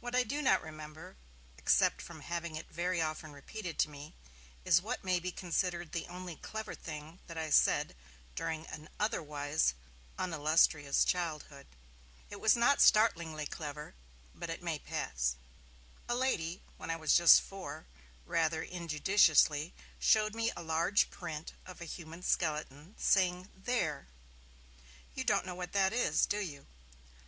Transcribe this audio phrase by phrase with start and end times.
[0.00, 1.14] What I do not remember,
[1.56, 4.16] except from having it very often repeated to me,
[4.64, 7.94] is what may be considered the only 'clever' thing that I said
[8.34, 9.74] during an otherwise
[10.18, 11.68] unillustrious childhood.
[12.30, 13.94] It was not startlingly 'clever',
[14.34, 15.36] but it may pass.
[16.08, 17.86] A lady when I was just four
[18.26, 24.08] rather injudiciously showed me a large print of a human skeleton, saying, 'There!
[25.14, 26.66] you don't know what that is, do you?'